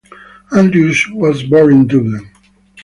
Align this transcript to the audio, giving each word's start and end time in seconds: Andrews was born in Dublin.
Andrews 0.51 1.05
was 1.11 1.43
born 1.43 1.71
in 1.73 1.85
Dublin. 1.87 2.31